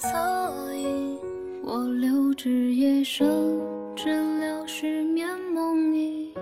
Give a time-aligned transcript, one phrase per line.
[0.00, 1.18] 所以，
[1.62, 3.28] 我留枝夜深，
[3.94, 4.08] 治
[4.38, 6.32] 疗失眠梦呓。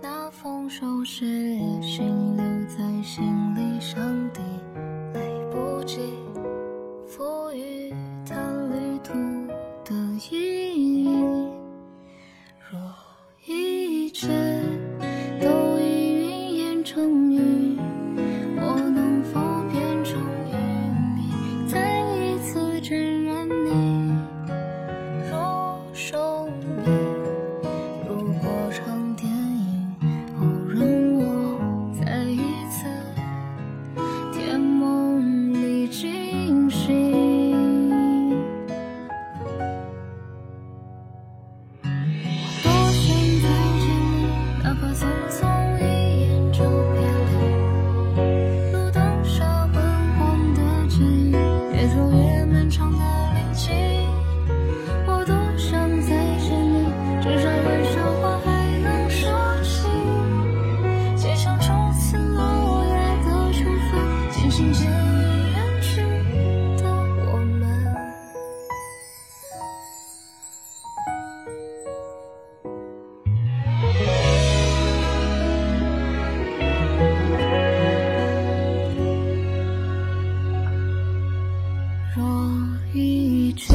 [0.00, 1.26] 那封手写
[1.82, 4.17] 信留在行李箱。
[22.88, 23.17] dream.
[52.68, 53.17] 长的
[82.94, 83.74] 雨一切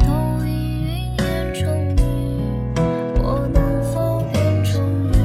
[0.00, 2.00] 都已云烟成雨，
[3.22, 5.16] 我能否变成雨，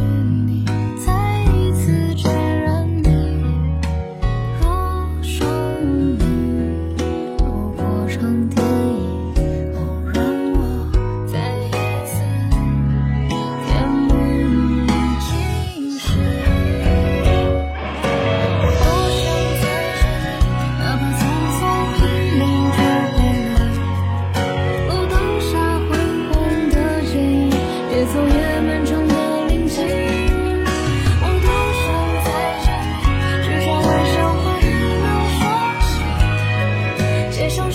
[0.46, 0.66] 你
[1.06, 1.14] 再
[1.54, 3.08] 一次确认你，
[4.60, 4.68] 若
[5.24, 5.48] 生
[6.18, 6.98] 命，
[7.38, 8.65] 如过长天。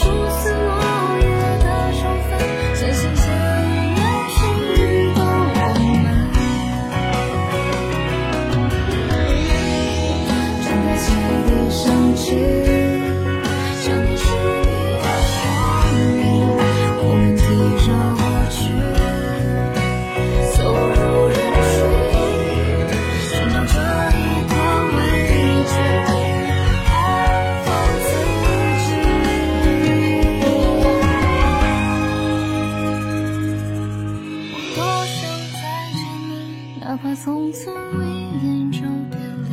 [0.00, 0.70] 是思。
[37.23, 37.71] 匆匆
[38.03, 38.09] 一
[38.47, 39.53] 眼就别离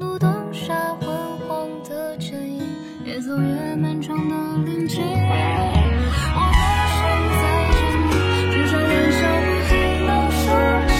[0.00, 1.06] 路灯下昏
[1.46, 2.60] 黄的剪影
[3.04, 4.34] 越走越漫长的
[4.64, 5.08] 林径我
[6.34, 7.00] 多想
[7.30, 7.78] 再见
[8.10, 8.12] 你
[8.50, 9.70] 至少玩笑话还
[10.08, 10.10] 能
[10.42, 10.44] 说
[10.88, 10.92] 起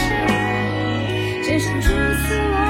[1.43, 2.64] 街巷初次